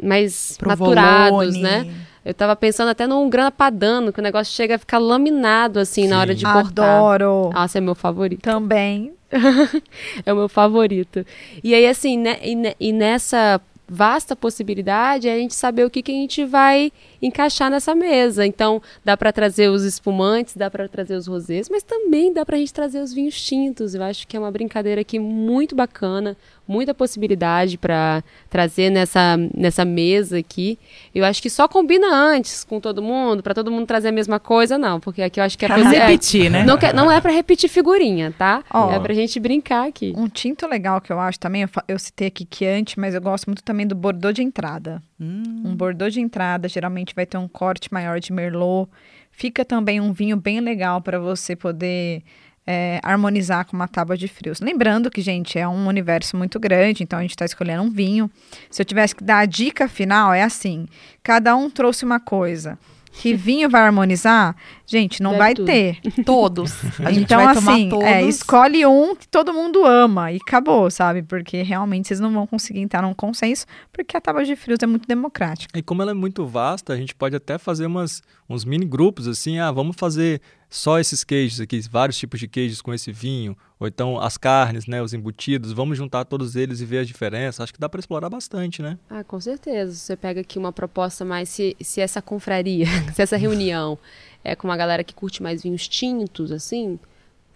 mais 0.00 0.58
maturados, 0.64 1.56
né? 1.56 1.90
Eu 2.24 2.32
tava 2.32 2.54
pensando 2.54 2.88
até 2.88 3.06
num 3.06 3.28
grana 3.28 3.50
padano, 3.50 4.12
que 4.12 4.20
o 4.20 4.22
negócio 4.22 4.54
chega 4.54 4.76
a 4.76 4.78
ficar 4.78 4.98
laminado, 4.98 5.80
assim, 5.80 6.02
Sim. 6.02 6.08
na 6.08 6.20
hora 6.20 6.34
de 6.34 6.44
cortar. 6.44 6.98
Adoro! 6.98 7.50
Nossa, 7.52 7.78
é 7.78 7.80
meu 7.80 7.94
favorito. 7.94 8.42
Também. 8.42 9.12
é 10.24 10.32
o 10.32 10.36
meu 10.36 10.48
favorito. 10.48 11.26
E 11.64 11.74
aí, 11.74 11.86
assim, 11.86 12.18
né, 12.18 12.38
e, 12.42 12.76
e 12.78 12.92
nessa 12.92 13.60
vasta 13.88 14.34
possibilidade 14.36 15.28
é 15.28 15.34
a 15.34 15.38
gente 15.38 15.54
saber 15.54 15.84
o 15.84 15.90
que, 15.90 16.02
que 16.02 16.12
a 16.12 16.14
gente 16.14 16.44
vai 16.44 16.90
encaixar 17.22 17.70
nessa 17.70 17.94
mesa. 17.94 18.44
Então, 18.44 18.82
dá 19.04 19.16
para 19.16 19.32
trazer 19.32 19.68
os 19.68 19.84
espumantes, 19.84 20.56
dá 20.56 20.68
para 20.68 20.88
trazer 20.88 21.14
os 21.14 21.26
rosés, 21.26 21.68
mas 21.70 21.84
também 21.84 22.32
dá 22.32 22.44
para 22.44 22.56
a 22.56 22.58
gente 22.58 22.74
trazer 22.74 23.00
os 23.00 23.14
vinhos 23.14 23.40
tintos. 23.40 23.94
Eu 23.94 24.02
acho 24.02 24.26
que 24.26 24.36
é 24.36 24.40
uma 24.40 24.50
brincadeira 24.50 25.00
aqui 25.00 25.18
muito 25.18 25.76
bacana, 25.76 26.36
muita 26.66 26.92
possibilidade 26.92 27.78
para 27.78 28.24
trazer 28.50 28.90
nessa, 28.90 29.36
nessa 29.54 29.84
mesa 29.84 30.38
aqui. 30.38 30.78
Eu 31.14 31.24
acho 31.24 31.40
que 31.40 31.48
só 31.48 31.68
combina 31.68 32.12
antes 32.12 32.64
com 32.64 32.80
todo 32.80 33.02
mundo, 33.02 33.42
para 33.42 33.54
todo 33.54 33.70
mundo 33.70 33.86
trazer 33.86 34.08
a 34.08 34.12
mesma 34.12 34.40
coisa, 34.40 34.76
não, 34.76 34.98
porque 34.98 35.22
aqui 35.22 35.38
eu 35.38 35.44
acho 35.44 35.56
que 35.56 35.64
é 35.64 35.68
pra 35.68 35.76
repetir, 35.76 36.50
né? 36.50 36.64
Não, 36.64 36.76
quer, 36.76 36.92
não 36.92 37.10
é 37.10 37.20
para 37.20 37.30
repetir 37.30 37.68
figurinha, 37.68 38.34
tá? 38.36 38.64
Oh, 38.72 38.90
é 38.90 38.98
pra 38.98 39.14
gente 39.14 39.38
brincar 39.38 39.86
aqui. 39.86 40.12
Um 40.16 40.28
tinto 40.28 40.66
legal 40.66 41.00
que 41.00 41.12
eu 41.12 41.20
acho 41.20 41.38
também, 41.38 41.62
eu, 41.62 41.68
eu 41.86 41.98
citei 41.98 42.28
aqui 42.28 42.46
Chianti, 42.50 42.98
mas 42.98 43.14
eu 43.14 43.20
gosto 43.20 43.46
muito 43.46 43.62
também 43.62 43.86
do 43.86 43.94
Bordeaux 43.94 44.34
de 44.34 44.42
entrada. 44.42 45.02
Hum. 45.22 45.62
Um 45.64 45.76
Bordeaux 45.76 46.12
de 46.12 46.20
entrada 46.20 46.68
geralmente 46.68 47.14
vai 47.14 47.24
ter 47.24 47.38
um 47.38 47.46
corte 47.46 47.92
maior 47.92 48.18
de 48.18 48.32
Merlot. 48.32 48.90
Fica 49.30 49.64
também 49.64 50.00
um 50.00 50.12
vinho 50.12 50.36
bem 50.36 50.60
legal 50.60 51.00
para 51.00 51.20
você 51.20 51.54
poder 51.54 52.24
é, 52.66 53.00
harmonizar 53.04 53.64
com 53.64 53.76
uma 53.76 53.86
tábua 53.86 54.16
de 54.16 54.26
frios. 54.26 54.60
Lembrando 54.60 55.10
que, 55.10 55.20
gente, 55.20 55.58
é 55.58 55.66
um 55.66 55.86
universo 55.86 56.36
muito 56.36 56.58
grande, 56.58 57.04
então 57.04 57.18
a 57.18 57.22
gente 57.22 57.30
está 57.30 57.44
escolhendo 57.44 57.84
um 57.84 57.90
vinho. 57.90 58.28
Se 58.68 58.82
eu 58.82 58.86
tivesse 58.86 59.14
que 59.14 59.22
dar 59.22 59.38
a 59.38 59.46
dica 59.46 59.88
final, 59.88 60.34
é 60.34 60.42
assim: 60.42 60.86
cada 61.22 61.54
um 61.54 61.70
trouxe 61.70 62.04
uma 62.04 62.18
coisa. 62.18 62.76
Que 63.12 63.34
vinho 63.34 63.68
vai 63.68 63.82
harmonizar? 63.82 64.56
Gente, 64.86 65.22
não 65.22 65.32
Deve 65.32 65.42
vai 65.42 65.54
tudo. 65.54 65.66
ter. 65.66 66.00
Todos. 66.24 66.72
A 67.04 67.12
gente 67.12 67.24
então, 67.24 67.44
vai 67.44 67.54
assim, 67.54 67.60
tomar 67.62 67.78
é, 67.78 67.88
todos. 67.88 68.06
É, 68.06 68.22
escolhe 68.22 68.86
um 68.86 69.14
que 69.14 69.28
todo 69.28 69.52
mundo 69.52 69.84
ama 69.84 70.32
e 70.32 70.38
acabou, 70.44 70.90
sabe? 70.90 71.22
Porque 71.22 71.62
realmente 71.62 72.08
vocês 72.08 72.20
não 72.20 72.32
vão 72.32 72.46
conseguir 72.46 72.80
entrar 72.80 73.02
num 73.02 73.14
consenso, 73.14 73.66
porque 73.92 74.16
a 74.16 74.20
tábua 74.20 74.44
de 74.44 74.56
frios 74.56 74.78
é 74.82 74.86
muito 74.86 75.06
democrática. 75.06 75.78
E 75.78 75.82
como 75.82 76.02
ela 76.02 76.10
é 76.10 76.14
muito 76.14 76.46
vasta, 76.46 76.92
a 76.92 76.96
gente 76.96 77.14
pode 77.14 77.36
até 77.36 77.58
fazer 77.58 77.86
umas, 77.86 78.22
uns 78.48 78.64
mini 78.64 78.86
grupos, 78.86 79.28
assim, 79.28 79.58
ah, 79.58 79.70
vamos 79.70 79.94
fazer 79.96 80.40
só 80.72 80.98
esses 80.98 81.22
queijos 81.22 81.60
aqui, 81.60 81.78
vários 81.82 82.16
tipos 82.16 82.40
de 82.40 82.48
queijos 82.48 82.80
com 82.80 82.94
esse 82.94 83.12
vinho, 83.12 83.54
ou 83.78 83.86
então 83.86 84.18
as 84.18 84.38
carnes, 84.38 84.86
né, 84.86 85.02
os 85.02 85.12
embutidos, 85.12 85.70
vamos 85.70 85.98
juntar 85.98 86.24
todos 86.24 86.56
eles 86.56 86.80
e 86.80 86.86
ver 86.86 87.00
as 87.00 87.06
diferenças. 87.06 87.60
Acho 87.60 87.74
que 87.74 87.78
dá 87.78 87.90
para 87.90 88.00
explorar 88.00 88.30
bastante, 88.30 88.80
né? 88.80 88.98
Ah, 89.10 89.22
com 89.22 89.38
certeza. 89.38 89.94
Você 89.94 90.16
pega 90.16 90.40
aqui 90.40 90.58
uma 90.58 90.72
proposta 90.72 91.26
mais 91.26 91.50
se, 91.50 91.76
se 91.78 92.00
essa 92.00 92.22
confraria, 92.22 92.86
se 93.12 93.20
essa 93.20 93.36
reunião 93.36 93.98
é 94.42 94.56
com 94.56 94.66
uma 94.66 94.76
galera 94.76 95.04
que 95.04 95.14
curte 95.14 95.42
mais 95.42 95.62
vinhos 95.62 95.86
tintos, 95.86 96.50
assim, 96.50 96.98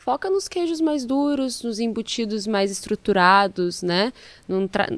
foca 0.07 0.31
nos 0.31 0.47
queijos 0.47 0.81
mais 0.81 1.05
duros, 1.05 1.65
nos 1.65 1.81
embutidos 1.81 2.47
mais 2.47 2.71
estruturados, 2.71 3.83
né? 3.83 4.13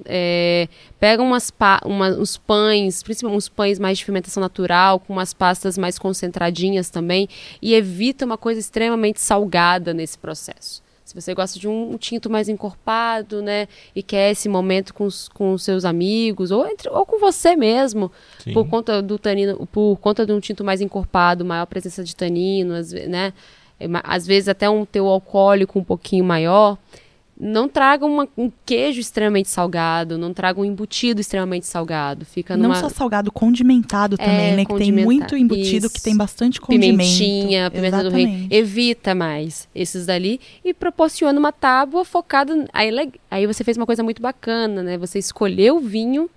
É, 0.05 0.69
pega 1.01 1.23
umas 1.23 1.51
uma, 1.87 2.11
uns 2.11 2.37
pães, 2.37 3.03
principalmente 3.03 3.39
uns 3.39 3.49
pães 3.49 3.79
mais 3.79 3.97
de 3.97 4.05
fermentação 4.05 4.43
natural, 4.43 5.01
com 5.01 5.15
umas 5.15 5.33
pastas 5.33 5.79
mais 5.79 5.99
concentradinhas 5.99 6.91
também, 6.91 7.27
e 7.63 7.73
evita 7.73 8.27
uma 8.27 8.37
coisa 8.37 8.61
extremamente 8.61 9.19
salgada 9.19 9.95
nesse 9.95 10.19
processo. 10.19 10.83
Se 11.07 11.15
você 11.15 11.33
gosta 11.33 11.59
de 11.59 11.67
um, 11.67 11.97
tinto 11.97 12.29
mais 12.29 12.51
encorpado, 12.51 13.41
né, 13.41 13.67
e 13.97 14.03
quer 14.03 14.33
esse 14.33 14.47
momento 14.47 14.93
com 14.93 15.05
os, 15.05 15.27
com 15.27 15.57
seus 15.57 15.87
amigos, 15.87 16.51
ou, 16.51 16.67
entre, 16.67 16.91
ou 16.91 17.07
com 17.07 17.19
você 17.19 17.57
mesmo, 17.57 18.13
Sim. 18.41 18.53
por 18.53 18.69
conta 18.69 19.01
do 19.01 19.19
tanino, 19.19 19.67
por 19.73 19.97
conta 19.97 20.27
de 20.27 20.35
um 20.35 20.39
tinto 20.39 20.63
mais 20.63 20.83
encorpado, 20.83 21.47
maior 21.47 21.65
presença 21.65 22.05
de 22.05 22.15
tanino, 22.15 22.75
né, 23.09 23.33
às 24.03 24.27
vezes 24.27 24.49
até 24.49 24.69
um 24.69 24.85
teu 24.85 25.07
alcoólico 25.07 25.79
um 25.79 25.85
pouquinho 25.85 26.25
maior, 26.25 26.77
não 27.41 27.69
traga 27.69 28.05
uma, 28.05 28.27
um 28.37 28.51
queijo 28.67 28.99
extremamente 28.99 29.49
salgado, 29.49 30.19
não 30.19 30.35
traga 30.35 30.61
um 30.61 30.65
embutido 30.65 31.21
extremamente 31.21 31.69
salgado. 31.69 32.25
Fica 32.25 32.57
numa... 32.57 32.75
Não 32.75 32.75
só 32.75 32.89
salgado, 32.89 33.31
condimentado 33.31 34.17
é, 34.19 34.25
também, 34.25 34.53
é, 34.53 34.57
né? 34.57 34.65
Que 34.65 34.75
tem 34.75 34.91
muito 34.91 35.37
embutido, 35.37 35.87
Isso. 35.87 35.95
que 35.95 36.03
tem 36.03 36.17
bastante 36.17 36.61
condimento. 36.61 36.99
Pimentinha, 36.99 37.71
pimenta 37.71 38.03
do 38.03 38.11
rei. 38.11 38.49
Evita 38.51 39.15
mais 39.15 39.69
esses 39.73 40.07
dali 40.07 40.41
e 40.65 40.75
proporciona 40.75 41.39
uma 41.39 41.53
tábua 41.53 42.05
focada... 42.05 42.67
Aí, 42.73 42.91
aí 43.31 43.47
você 43.47 43.63
fez 43.63 43.77
uma 43.77 43.87
coisa 43.87 44.03
muito 44.03 44.21
bacana, 44.21 44.83
né? 44.83 44.99
Você 44.99 45.21
escolheu 45.21 45.77
o 45.77 45.81
vinho, 45.81 46.29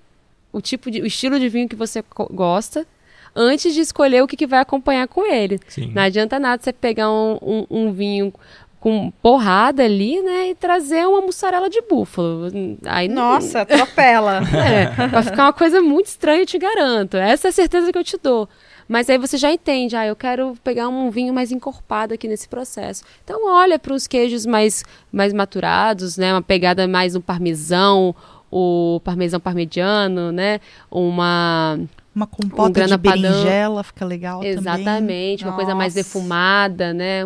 o 0.54 0.62
tipo 0.62 0.92
de, 0.92 1.02
o 1.02 1.06
estilo 1.08 1.40
de 1.40 1.50
vinho 1.50 1.68
que 1.68 1.76
você 1.76 2.04
gosta, 2.30 2.86
antes 3.36 3.74
de 3.74 3.82
escolher 3.82 4.22
o 4.22 4.28
que, 4.28 4.36
que 4.36 4.48
vai 4.48 4.60
acompanhar 4.60 5.08
com 5.08 5.26
ele. 5.26 5.60
Sim. 5.68 5.92
Não 5.94 6.02
adianta 6.02 6.40
nada 6.40 6.62
você 6.62 6.74
pegar 6.74 7.10
um, 7.10 7.38
um, 7.42 7.66
um 7.70 7.92
vinho 7.92 8.34
com 8.82 9.14
porrada 9.22 9.84
ali, 9.84 10.20
né? 10.22 10.50
E 10.50 10.56
trazer 10.56 11.08
uma 11.08 11.22
mussarela 11.22 11.70
de 11.70 11.82
búfalo. 11.82 12.48
Aí, 12.86 13.08
Nossa, 13.08 13.60
não... 13.60 13.62
atropela. 13.62 14.42
é, 14.58 15.08
vai 15.08 15.24
ficar 15.24 15.44
uma 15.46 15.54
coisa 15.54 15.82
muito 15.82 16.08
estranha, 16.08 16.42
eu 16.42 16.46
te 16.48 16.58
garanto. 16.58 17.16
Essa 17.16 17.48
é 17.48 17.50
a 17.50 17.54
certeza 17.54 17.92
que 17.92 17.98
eu 17.98 18.04
te 18.04 18.18
dou. 18.18 18.50
Mas 18.88 19.10
aí 19.10 19.18
você 19.18 19.38
já 19.38 19.52
entende, 19.52 19.96
ah, 19.96 20.06
eu 20.06 20.16
quero 20.16 20.58
pegar 20.64 20.90
um 20.90 21.10
vinho 21.12 21.34
mais 21.34 21.52
encorpado 21.52 22.14
aqui 22.14 22.28
nesse 22.28 22.50
processo. 22.50 23.04
Então 23.24 23.48
olha 23.48 23.80
para 23.80 23.94
os 23.94 24.08
queijos 24.08 24.46
mais, 24.46 24.84
mais 25.12 25.32
maturados, 25.32 26.18
né? 26.18 26.34
Uma 26.34 26.42
pegada 26.42 26.88
mais 26.88 27.14
no 27.14 27.22
parmesão, 27.22 28.14
o 28.52 29.00
parmesão 29.04 29.40
parmegiano, 29.40 30.32
né? 30.32 30.60
Uma 30.90 31.80
uma 32.14 32.28
compota 32.28 32.84
um 32.84 32.88
de 32.88 32.98
berinjela 32.98 33.84
fica 33.84 34.06
legal 34.06 34.44
Exatamente, 34.44 35.40
também. 35.40 35.44
uma 35.44 35.54
coisa 35.54 35.74
mais 35.74 35.94
defumada, 35.94 36.94
né? 36.94 37.22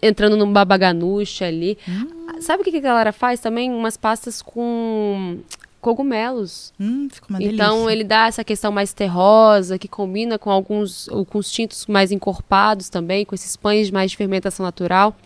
Entrando 0.00 0.36
num 0.36 0.52
babaganuche 0.52 1.44
ali. 1.44 1.76
Hum. 1.88 2.40
Sabe 2.40 2.62
o 2.62 2.64
que 2.64 2.76
a 2.76 2.80
galera 2.80 3.12
faz 3.12 3.40
também? 3.40 3.72
Umas 3.72 3.96
pastas 3.96 4.40
com 4.40 5.38
cogumelos. 5.80 6.72
Hum, 6.78 7.08
fica 7.10 7.26
uma 7.28 7.42
então 7.42 7.76
delícia. 7.76 7.92
ele 7.92 8.04
dá 8.04 8.26
essa 8.26 8.44
questão 8.44 8.70
mais 8.70 8.92
terrosa, 8.92 9.78
que 9.78 9.88
combina 9.88 10.38
com 10.38 10.50
alguns 10.50 11.08
com 11.28 11.38
os 11.38 11.50
tintos 11.50 11.86
mais 11.86 12.12
encorpados 12.12 12.88
também, 12.88 13.24
com 13.24 13.34
esses 13.34 13.56
pães 13.56 13.90
mais 13.90 14.10
de 14.10 14.16
fermentação 14.16 14.64
natural. 14.64 15.16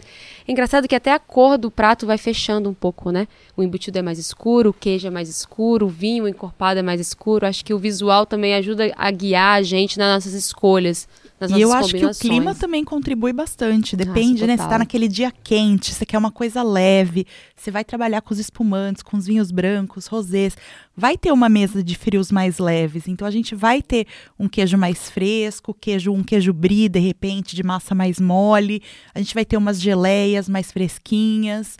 É 0.46 0.52
engraçado 0.52 0.88
que 0.88 0.94
até 0.94 1.12
a 1.12 1.18
cor 1.18 1.56
do 1.56 1.70
prato 1.70 2.06
vai 2.06 2.18
fechando 2.18 2.68
um 2.68 2.75
pouco, 2.75 3.11
né? 3.11 3.28
O 3.56 3.62
embutido 3.62 3.99
é 3.99 4.02
mais 4.02 4.18
escuro, 4.18 4.70
o 4.70 4.72
queijo 4.72 5.06
é 5.06 5.11
mais 5.11 5.28
escuro, 5.28 5.87
o 5.87 5.88
vinho 5.88 6.26
encorpado 6.26 6.80
é 6.80 6.82
mais 6.82 7.00
escuro. 7.00 7.46
Acho 7.46 7.64
que 7.64 7.72
o 7.75 7.78
visual 7.78 8.26
também 8.26 8.54
ajuda 8.54 8.92
a 8.96 9.11
guiar 9.11 9.58
a 9.58 9.62
gente 9.62 9.99
nas 9.99 10.14
nossas 10.14 10.34
escolhas. 10.34 11.08
Nas 11.40 11.50
e 11.50 11.61
eu 11.61 11.72
acho 11.72 11.94
que 11.94 12.06
o 12.06 12.14
clima 12.14 12.54
também 12.54 12.84
contribui 12.84 13.32
bastante. 13.32 13.96
Depende, 13.96 14.42
Nossa, 14.42 14.46
né? 14.46 14.56
Você 14.56 14.68
tá 14.68 14.78
naquele 14.78 15.08
dia 15.08 15.32
quente, 15.42 15.92
você 15.92 16.06
quer 16.06 16.18
uma 16.18 16.30
coisa 16.30 16.62
leve, 16.62 17.26
você 17.56 17.70
vai 17.70 17.84
trabalhar 17.84 18.20
com 18.22 18.32
os 18.32 18.38
espumantes, 18.38 19.02
com 19.02 19.16
os 19.16 19.26
vinhos 19.26 19.50
brancos, 19.50 20.06
rosés. 20.06 20.56
Vai 20.96 21.16
ter 21.16 21.32
uma 21.32 21.49
mesa 21.49 21.82
de 21.82 21.96
frios 21.96 22.30
mais 22.30 22.58
leves. 22.58 23.08
Então 23.08 23.26
a 23.26 23.30
gente 23.30 23.54
vai 23.54 23.80
ter 23.80 24.06
um 24.38 24.49
queijo 24.49 24.76
mais 24.76 25.11
fresco, 25.11 25.72
queijo, 25.72 26.12
um 26.12 26.22
queijo 26.22 26.52
brie, 26.52 26.88
de 26.88 27.00
repente, 27.00 27.56
de 27.56 27.62
massa 27.62 27.94
mais 27.94 28.20
mole. 28.20 28.82
A 29.14 29.18
gente 29.18 29.34
vai 29.34 29.44
ter 29.44 29.56
umas 29.56 29.80
geleias 29.80 30.49
mais 30.49 30.70
fresquinhas. 30.70 31.78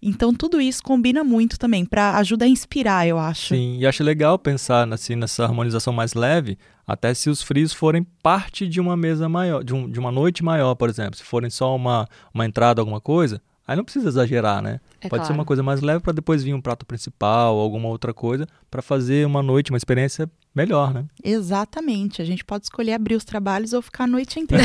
Então 0.00 0.32
tudo 0.32 0.60
isso 0.60 0.82
combina 0.82 1.24
muito 1.24 1.58
também 1.58 1.84
para 1.84 2.16
ajudar 2.18 2.46
a 2.46 2.48
inspirar, 2.48 3.06
eu 3.06 3.18
acho. 3.18 3.54
Sim, 3.54 3.78
e 3.78 3.86
acho 3.86 4.04
legal 4.04 4.38
pensar 4.38 4.90
assim, 4.92 5.16
nessa 5.16 5.44
harmonização 5.44 5.92
mais 5.92 6.14
leve, 6.14 6.58
até 6.86 7.12
se 7.12 7.28
os 7.28 7.42
frios 7.42 7.72
forem 7.72 8.06
parte 8.22 8.68
de 8.68 8.80
uma 8.80 8.96
mesa 8.96 9.28
maior, 9.28 9.64
de, 9.64 9.74
um, 9.74 9.90
de 9.90 9.98
uma 9.98 10.12
noite 10.12 10.44
maior, 10.44 10.74
por 10.74 10.88
exemplo. 10.88 11.16
Se 11.16 11.24
forem 11.24 11.50
só 11.50 11.74
uma, 11.74 12.06
uma 12.32 12.46
entrada, 12.46 12.80
alguma 12.80 13.00
coisa, 13.00 13.40
aí 13.66 13.76
não 13.76 13.84
precisa 13.84 14.08
exagerar, 14.08 14.62
né? 14.62 14.80
É 15.00 15.08
Pode 15.08 15.20
claro. 15.20 15.26
ser 15.26 15.32
uma 15.32 15.44
coisa 15.44 15.62
mais 15.62 15.80
leve 15.80 16.00
para 16.00 16.12
depois 16.12 16.42
vir 16.42 16.54
um 16.54 16.60
prato 16.60 16.86
principal 16.86 17.54
ou 17.56 17.62
alguma 17.62 17.88
outra 17.88 18.14
coisa 18.14 18.46
para 18.70 18.82
fazer 18.82 19.26
uma 19.26 19.42
noite, 19.42 19.70
uma 19.70 19.76
experiência 19.76 20.30
melhor, 20.54 20.94
né? 20.94 21.04
Exatamente. 21.22 22.22
A 22.22 22.24
gente 22.24 22.44
pode 22.44 22.64
escolher 22.64 22.92
abrir 22.92 23.14
os 23.14 23.24
trabalhos 23.24 23.72
ou 23.72 23.82
ficar 23.82 24.04
a 24.04 24.06
noite 24.06 24.38
inteira 24.40 24.64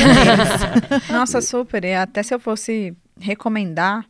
Nossa, 1.10 1.40
super. 1.40 1.84
E 1.84 1.94
até 1.94 2.22
se 2.22 2.34
eu 2.34 2.40
fosse 2.40 2.96
recomendar 3.18 4.06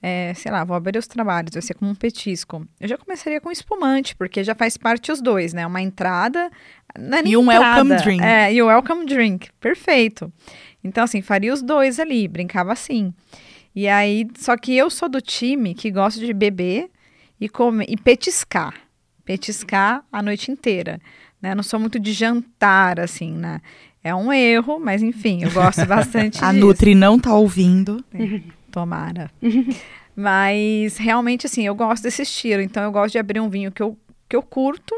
é, 0.00 0.32
sei 0.34 0.52
lá, 0.52 0.64
vou 0.64 0.76
abrir 0.76 0.96
os 0.96 1.06
trabalhos, 1.06 1.52
vai 1.52 1.62
ser 1.62 1.74
como 1.74 1.90
um 1.90 1.94
petisco. 1.94 2.64
Eu 2.80 2.88
já 2.88 2.96
começaria 2.96 3.40
com 3.40 3.50
espumante, 3.50 4.14
porque 4.14 4.44
já 4.44 4.54
faz 4.54 4.76
parte 4.76 5.10
os 5.10 5.20
dois, 5.20 5.52
né? 5.52 5.66
Uma 5.66 5.82
entrada. 5.82 6.50
É 6.94 7.26
e 7.26 7.36
um 7.36 7.42
entrada, 7.42 7.82
welcome 7.82 7.96
drink. 7.96 8.24
É, 8.24 8.52
e 8.52 8.62
o 8.62 8.66
welcome 8.66 9.06
drink. 9.06 9.48
Perfeito. 9.60 10.32
Então, 10.84 11.02
assim, 11.02 11.20
faria 11.20 11.52
os 11.52 11.62
dois 11.62 11.98
ali, 11.98 12.28
brincava 12.28 12.72
assim. 12.72 13.12
E 13.74 13.86
aí, 13.86 14.26
só 14.36 14.56
que 14.56 14.76
eu 14.76 14.90
sou 14.90 15.08
do 15.08 15.20
time 15.20 15.74
que 15.74 15.90
gosta 15.90 16.18
de 16.20 16.32
beber 16.32 16.90
e 17.40 17.48
comer 17.48 17.86
e 17.88 17.96
petiscar. 17.96 18.74
Petiscar 19.24 20.04
a 20.10 20.22
noite 20.22 20.50
inteira. 20.50 21.00
Né? 21.40 21.54
Não 21.54 21.62
sou 21.62 21.78
muito 21.78 21.98
de 21.98 22.12
jantar, 22.12 22.98
assim, 22.98 23.32
né? 23.32 23.60
É 24.02 24.14
um 24.14 24.32
erro, 24.32 24.80
mas 24.80 25.02
enfim, 25.02 25.42
eu 25.42 25.50
gosto 25.50 25.84
bastante 25.86 26.42
A 26.44 26.52
disso. 26.52 26.64
Nutri 26.64 26.94
não 26.94 27.18
tá 27.18 27.34
ouvindo. 27.34 28.04
É. 28.14 28.40
Tomara. 28.70 29.30
Mas 30.14 30.96
realmente, 30.96 31.46
assim, 31.46 31.64
eu 31.66 31.74
gosto 31.74 32.02
desse 32.02 32.22
estilo. 32.22 32.62
Então, 32.62 32.82
eu 32.82 32.90
gosto 32.90 33.12
de 33.12 33.18
abrir 33.18 33.40
um 33.40 33.48
vinho 33.48 33.70
que 33.70 33.82
eu, 33.82 33.96
que 34.28 34.34
eu 34.34 34.42
curto 34.42 34.94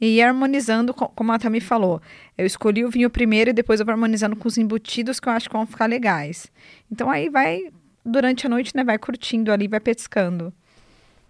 e 0.00 0.18
ir 0.18 0.22
harmonizando, 0.22 0.94
como 0.94 1.32
a 1.32 1.38
Tami 1.38 1.60
falou. 1.60 2.00
Eu 2.36 2.46
escolhi 2.46 2.84
o 2.84 2.90
vinho 2.90 3.10
primeiro 3.10 3.50
e 3.50 3.52
depois 3.52 3.80
eu 3.80 3.86
vou 3.86 3.92
harmonizando 3.92 4.36
com 4.36 4.46
os 4.46 4.58
embutidos 4.58 5.18
que 5.18 5.28
eu 5.28 5.32
acho 5.32 5.48
que 5.48 5.56
vão 5.56 5.66
ficar 5.66 5.86
legais. 5.86 6.50
Então, 6.90 7.10
aí 7.10 7.28
vai, 7.28 7.70
durante 8.08 8.46
a 8.46 8.50
noite, 8.50 8.74
né, 8.74 8.82
vai 8.82 8.98
curtindo 8.98 9.52
ali, 9.52 9.68
vai 9.68 9.80
pescando. 9.80 10.52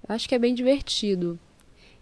Eu 0.08 0.14
acho 0.14 0.28
que 0.28 0.34
é 0.34 0.38
bem 0.38 0.54
divertido. 0.54 1.38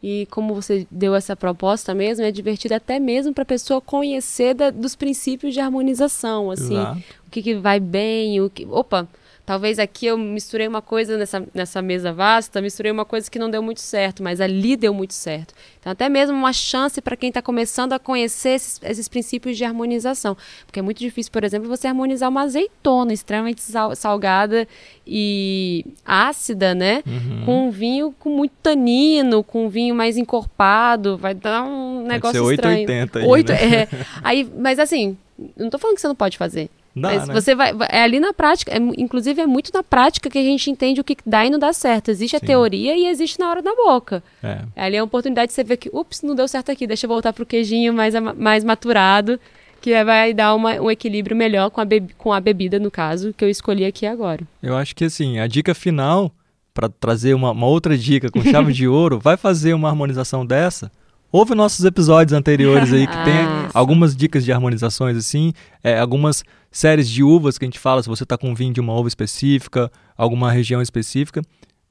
E 0.02 0.26
como 0.30 0.54
você 0.54 0.86
deu 0.90 1.14
essa 1.14 1.34
proposta 1.34 1.94
mesmo, 1.94 2.24
é 2.24 2.30
divertido 2.30 2.74
até 2.74 3.00
mesmo 3.00 3.32
para 3.32 3.42
a 3.42 3.46
pessoa 3.46 3.80
conhecer 3.80 4.54
da, 4.54 4.70
dos 4.70 4.94
princípios 4.94 5.54
de 5.54 5.60
harmonização, 5.60 6.50
assim, 6.50 6.76
Exato. 6.76 7.00
o 7.26 7.30
que, 7.30 7.42
que 7.42 7.54
vai 7.54 7.80
bem, 7.80 8.40
o 8.40 8.50
que, 8.50 8.66
opa, 8.66 9.08
Talvez 9.46 9.78
aqui 9.78 10.06
eu 10.06 10.18
misturei 10.18 10.66
uma 10.66 10.82
coisa 10.82 11.16
nessa, 11.16 11.46
nessa 11.54 11.80
mesa 11.80 12.12
vasta, 12.12 12.60
misturei 12.60 12.90
uma 12.90 13.04
coisa 13.04 13.30
que 13.30 13.38
não 13.38 13.48
deu 13.48 13.62
muito 13.62 13.80
certo, 13.80 14.20
mas 14.20 14.40
ali 14.40 14.76
deu 14.76 14.92
muito 14.92 15.14
certo. 15.14 15.54
Então, 15.78 15.92
até 15.92 16.08
mesmo 16.08 16.36
uma 16.36 16.52
chance 16.52 17.00
para 17.00 17.16
quem 17.16 17.28
está 17.28 17.40
começando 17.40 17.92
a 17.92 17.98
conhecer 18.00 18.50
esses, 18.50 18.80
esses, 18.82 19.06
princípios 19.08 19.56
de 19.56 19.64
harmonização. 19.64 20.36
Porque 20.66 20.80
é 20.80 20.82
muito 20.82 20.98
difícil, 20.98 21.30
por 21.30 21.44
exemplo, 21.44 21.68
você 21.68 21.86
harmonizar 21.86 22.28
uma 22.28 22.42
azeitona 22.42 23.12
extremamente 23.12 23.62
sal, 23.62 23.94
salgada 23.94 24.66
e 25.06 25.86
ácida, 26.04 26.74
né? 26.74 27.04
Uhum. 27.06 27.44
Com 27.44 27.68
um 27.68 27.70
vinho 27.70 28.12
com 28.18 28.30
muito 28.30 28.54
tanino, 28.60 29.44
com 29.44 29.66
um 29.66 29.68
vinho 29.68 29.94
mais 29.94 30.16
encorpado. 30.16 31.16
Vai 31.16 31.34
dar 31.34 31.62
um 31.62 32.02
negócio 32.02 32.42
Pode 32.42 32.48
ser 32.48 32.54
estranho. 32.54 32.80
880 32.80 33.18
aí, 33.20 33.26
8, 33.26 33.52
né? 33.52 33.82
é. 33.82 33.88
aí, 34.24 34.50
mas 34.58 34.80
assim, 34.80 35.16
não 35.56 35.66
estou 35.66 35.78
falando 35.78 35.94
que 35.94 36.00
você 36.00 36.08
não 36.08 36.16
pode 36.16 36.36
fazer. 36.36 36.68
Dá, 36.96 37.10
Mas 37.10 37.28
né? 37.28 37.34
você 37.34 37.54
vai. 37.54 37.74
É 37.90 38.02
ali 38.02 38.18
na 38.18 38.32
prática, 38.32 38.72
é, 38.72 38.78
inclusive 38.96 39.42
é 39.42 39.46
muito 39.46 39.70
na 39.74 39.82
prática 39.82 40.30
que 40.30 40.38
a 40.38 40.42
gente 40.42 40.70
entende 40.70 40.98
o 40.98 41.04
que 41.04 41.14
dá 41.26 41.44
e 41.44 41.50
não 41.50 41.58
dá 41.58 41.70
certo. 41.74 42.10
Existe 42.10 42.38
Sim. 42.38 42.42
a 42.42 42.46
teoria 42.46 42.96
e 42.96 43.06
existe 43.06 43.38
na 43.38 43.50
hora 43.50 43.60
da 43.60 43.74
boca. 43.74 44.22
É. 44.42 44.60
Ali 44.74 44.96
é 44.96 45.00
a 45.00 45.04
oportunidade 45.04 45.48
de 45.48 45.52
você 45.52 45.62
ver 45.62 45.76
que, 45.76 45.90
ups, 45.92 46.22
não 46.22 46.34
deu 46.34 46.48
certo 46.48 46.72
aqui, 46.72 46.86
deixa 46.86 47.04
eu 47.04 47.08
voltar 47.08 47.34
pro 47.34 47.44
queijinho 47.44 47.92
mais, 47.92 48.14
mais 48.14 48.64
maturado, 48.64 49.38
que 49.78 50.02
vai 50.04 50.32
dar 50.32 50.54
uma, 50.54 50.80
um 50.80 50.90
equilíbrio 50.90 51.36
melhor 51.36 51.68
com 51.68 51.82
a, 51.82 51.86
com 52.16 52.32
a 52.32 52.40
bebida, 52.40 52.78
no 52.78 52.90
caso, 52.90 53.34
que 53.34 53.44
eu 53.44 53.50
escolhi 53.50 53.84
aqui 53.84 54.06
agora. 54.06 54.40
Eu 54.62 54.74
acho 54.74 54.96
que 54.96 55.04
assim, 55.04 55.38
a 55.38 55.46
dica 55.46 55.74
final, 55.74 56.32
para 56.72 56.88
trazer 56.88 57.34
uma, 57.34 57.50
uma 57.50 57.66
outra 57.66 57.96
dica 57.98 58.30
com 58.30 58.42
chave 58.42 58.72
de 58.72 58.88
ouro, 58.88 59.20
vai 59.22 59.36
fazer 59.36 59.74
uma 59.74 59.90
harmonização 59.90 60.46
dessa 60.46 60.90
Ouve 61.36 61.54
nossos 61.54 61.84
episódios 61.84 62.32
anteriores 62.32 62.94
aí 62.94 63.06
que 63.06 63.12
ah, 63.14 63.24
tem 63.24 63.34
algumas 63.74 64.16
dicas 64.16 64.42
de 64.42 64.50
harmonizações, 64.50 65.18
assim, 65.18 65.52
é, 65.84 65.98
algumas 65.98 66.42
séries 66.70 67.06
de 67.10 67.22
uvas 67.22 67.58
que 67.58 67.66
a 67.66 67.68
gente 67.68 67.78
fala, 67.78 68.02
se 68.02 68.08
você 68.08 68.22
está 68.22 68.38
com 68.38 68.54
vinho 68.54 68.72
de 68.72 68.80
uma 68.80 68.94
uva 68.94 69.06
específica, 69.06 69.92
alguma 70.16 70.50
região 70.50 70.80
específica. 70.80 71.42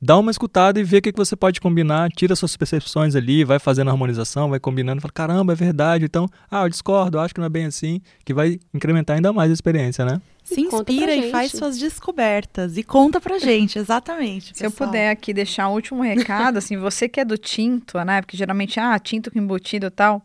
Dá 0.05 0.19
uma 0.19 0.29
escutada 0.29 0.79
e 0.79 0.83
vê 0.83 0.97
o 0.97 1.01
que, 1.01 1.11
que 1.11 1.17
você 1.17 1.35
pode 1.35 1.59
combinar, 1.59 2.11
tira 2.11 2.35
suas 2.35 2.55
percepções 2.55 3.15
ali, 3.15 3.43
vai 3.43 3.57
fazendo 3.57 3.89
harmonização, 3.89 4.51
vai 4.51 4.59
combinando, 4.59 5.01
fala, 5.01 5.11
caramba, 5.11 5.53
é 5.53 5.55
verdade, 5.55 6.05
então, 6.05 6.27
ah, 6.51 6.61
eu 6.61 6.69
discordo, 6.69 7.17
eu 7.17 7.21
acho 7.21 7.33
que 7.33 7.39
não 7.39 7.47
é 7.47 7.49
bem 7.49 7.65
assim, 7.65 7.99
que 8.23 8.31
vai 8.31 8.59
incrementar 8.71 9.15
ainda 9.15 9.33
mais 9.33 9.49
a 9.49 9.53
experiência, 9.55 10.05
né? 10.05 10.21
Se 10.43 10.61
inspira 10.61 11.15
e 11.15 11.31
faz 11.31 11.53
suas 11.53 11.79
descobertas 11.79 12.77
e 12.77 12.83
conta 12.83 13.19
pra 13.19 13.39
gente, 13.39 13.79
exatamente. 13.79 14.55
Se 14.55 14.63
eu 14.63 14.69
puder 14.69 15.09
aqui 15.09 15.33
deixar 15.33 15.69
um 15.69 15.73
último 15.73 16.03
recado, 16.03 16.57
assim, 16.59 16.77
você 16.77 17.09
que 17.09 17.19
é 17.19 17.25
do 17.25 17.35
tinto, 17.35 17.97
né? 18.03 18.21
Porque 18.21 18.37
geralmente, 18.37 18.79
ah, 18.79 18.99
tinto 18.99 19.31
com 19.31 19.39
embutido 19.39 19.87
e 19.87 19.89
tal. 19.89 20.21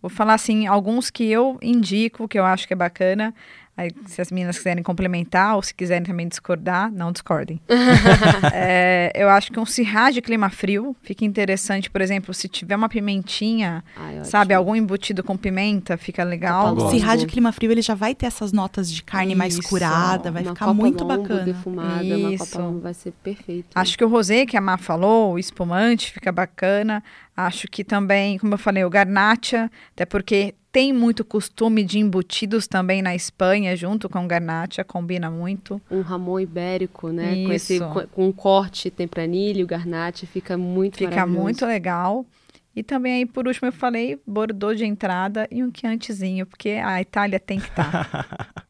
Vou 0.00 0.08
falar 0.08 0.34
assim, 0.34 0.66
alguns 0.66 1.10
que 1.10 1.24
eu 1.24 1.58
indico, 1.60 2.26
que 2.26 2.38
eu 2.38 2.46
acho 2.46 2.66
que 2.66 2.72
é 2.72 2.76
bacana. 2.76 3.34
Aí, 3.78 3.92
se 4.06 4.20
as 4.20 4.32
meninas 4.32 4.58
quiserem 4.58 4.82
complementar 4.82 5.54
ou 5.54 5.62
se 5.62 5.72
quiserem 5.72 6.02
também 6.02 6.26
discordar, 6.26 6.90
não 6.90 7.12
discordem. 7.12 7.60
é, 8.52 9.12
eu 9.14 9.28
acho 9.28 9.52
que 9.52 9.60
um 9.60 9.64
cirrá 9.64 10.10
de 10.10 10.20
clima 10.20 10.50
frio 10.50 10.96
fica 11.00 11.24
interessante, 11.24 11.88
por 11.88 12.00
exemplo, 12.00 12.34
se 12.34 12.48
tiver 12.48 12.74
uma 12.74 12.88
pimentinha, 12.88 13.84
Ai, 13.96 14.24
sabe, 14.24 14.52
algum 14.52 14.74
embutido 14.74 15.22
com 15.22 15.36
pimenta, 15.36 15.96
fica 15.96 16.24
legal. 16.24 16.74
O 16.74 16.90
cirrá 16.90 17.14
de 17.14 17.24
clima 17.24 17.52
frio 17.52 17.70
ele 17.70 17.80
já 17.80 17.94
vai 17.94 18.16
ter 18.16 18.26
essas 18.26 18.52
notas 18.52 18.90
de 18.90 19.00
carne 19.00 19.30
Isso. 19.30 19.38
mais 19.38 19.60
curada, 19.60 20.32
vai 20.32 20.42
uma 20.42 20.54
ficar 20.56 20.74
muito 20.74 21.04
longo, 21.04 21.22
bacana. 21.22 21.44
Defumada, 21.44 22.02
Isso. 22.04 22.58
Uma 22.60 22.80
vai 22.80 22.94
ser 22.94 23.12
perfeito. 23.22 23.68
Acho 23.76 23.96
que 23.96 24.04
o 24.04 24.08
rosé 24.08 24.44
que 24.44 24.56
a 24.56 24.60
Má 24.60 24.76
falou, 24.76 25.34
o 25.34 25.38
espumante, 25.38 26.10
fica 26.10 26.32
bacana. 26.32 27.00
Acho 27.40 27.68
que 27.68 27.84
também, 27.84 28.36
como 28.36 28.54
eu 28.54 28.58
falei, 28.58 28.82
o 28.82 28.90
garnacha, 28.90 29.70
até 29.92 30.04
porque 30.04 30.56
tem 30.72 30.92
muito 30.92 31.24
costume 31.24 31.84
de 31.84 32.00
embutidos 32.00 32.66
também 32.66 33.00
na 33.00 33.14
Espanha, 33.14 33.76
junto 33.76 34.08
com 34.08 34.26
garnacha, 34.26 34.82
combina 34.82 35.30
muito. 35.30 35.80
Um 35.88 36.00
ramon 36.00 36.40
ibérico, 36.40 37.10
né? 37.10 37.34
Isso. 37.34 37.46
Com, 37.46 37.52
esse, 37.52 37.78
com, 37.78 38.06
com 38.08 38.26
um 38.26 38.32
corte 38.32 38.90
tempranilho, 38.90 39.64
garnacha, 39.68 40.26
fica 40.26 40.58
muito 40.58 40.98
Fica 40.98 41.24
muito 41.26 41.64
legal. 41.64 42.26
E 42.74 42.82
também 42.82 43.14
aí, 43.14 43.26
por 43.26 43.46
último, 43.46 43.68
eu 43.68 43.72
falei 43.72 44.20
Bordeaux 44.26 44.76
de 44.76 44.84
entrada 44.84 45.46
e 45.48 45.62
um 45.62 45.70
Chiantizinho, 45.72 46.44
porque 46.44 46.70
a 46.70 47.00
Itália 47.00 47.38
tem 47.38 47.60
que 47.60 47.68
estar. 47.68 48.64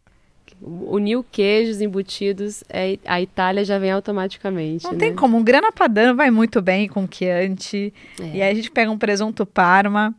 Unir 0.90 1.22
queijos 1.30 1.80
embutidos, 1.80 2.62
é, 2.68 2.98
a 3.06 3.20
Itália 3.20 3.64
já 3.64 3.78
vem 3.78 3.90
automaticamente. 3.90 4.84
Não 4.84 4.92
né? 4.92 4.98
tem 4.98 5.14
como. 5.14 5.36
Um 5.36 5.42
grana 5.42 5.72
padano 5.72 6.14
vai 6.14 6.30
muito 6.30 6.60
bem 6.60 6.88
com 6.88 7.06
Chianti. 7.10 7.92
É. 8.20 8.36
E 8.36 8.42
aí 8.42 8.50
a 8.50 8.54
gente 8.54 8.70
pega 8.70 8.90
um 8.90 8.98
presunto 8.98 9.46
parma. 9.46 10.14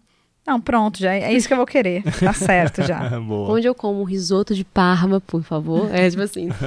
Não, 0.45 0.59
pronto, 0.59 0.97
já 0.97 1.13
é 1.13 1.31
isso 1.31 1.47
que 1.47 1.53
eu 1.53 1.57
vou 1.57 1.65
querer. 1.65 2.01
Tá 2.03 2.33
certo 2.33 2.81
já. 2.81 3.19
Onde 3.29 3.67
eu 3.67 3.75
como 3.75 4.01
um 4.01 4.03
risoto 4.03 4.55
de 4.55 4.65
parma, 4.65 5.21
por 5.21 5.43
favor? 5.43 5.93
É 5.93 6.09
tipo 6.09 6.23
assim. 6.23 6.49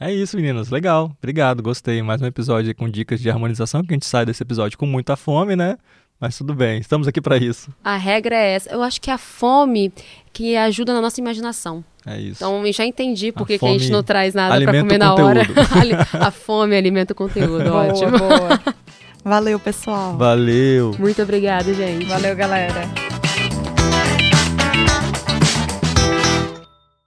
É 0.00 0.12
isso, 0.12 0.36
meninas. 0.36 0.70
Legal. 0.70 1.16
Obrigado. 1.18 1.62
Gostei. 1.62 2.02
Mais 2.02 2.20
um 2.20 2.26
episódio 2.26 2.74
com 2.74 2.90
dicas 2.90 3.20
de 3.20 3.30
harmonização, 3.30 3.80
que 3.80 3.92
a 3.92 3.94
gente 3.94 4.04
sai 4.04 4.26
desse 4.26 4.42
episódio 4.42 4.76
com 4.76 4.86
muita 4.86 5.16
fome, 5.16 5.54
né? 5.54 5.78
Mas 6.20 6.36
tudo 6.36 6.54
bem, 6.54 6.78
estamos 6.78 7.06
aqui 7.06 7.20
para 7.20 7.36
isso. 7.36 7.72
A 7.82 7.96
regra 7.96 8.34
é 8.34 8.54
essa. 8.54 8.70
Eu 8.70 8.82
acho 8.82 9.00
que 9.00 9.10
é 9.10 9.14
a 9.14 9.18
fome 9.18 9.92
que 10.32 10.56
ajuda 10.56 10.92
na 10.92 11.00
nossa 11.00 11.20
imaginação. 11.20 11.84
É 12.06 12.20
isso. 12.20 12.44
Então, 12.44 12.62
já 12.72 12.84
entendi 12.84 13.32
por 13.32 13.46
que 13.46 13.54
a 13.54 13.58
gente 13.58 13.90
não 13.90 14.02
traz 14.02 14.34
nada 14.34 14.60
para 14.62 14.80
comer 14.80 14.98
na 14.98 15.14
hora. 15.14 15.42
a 16.20 16.30
fome 16.30 16.76
alimenta 16.76 17.12
o 17.12 17.16
conteúdo. 17.16 17.64
boa, 17.64 17.86
ótimo. 17.86 18.18
Boa. 18.18 18.60
Valeu, 19.24 19.58
pessoal. 19.58 20.16
Valeu. 20.18 20.94
Muito 20.98 21.22
obrigada, 21.22 21.72
gente. 21.72 22.04
Valeu, 22.04 22.36
galera. 22.36 23.03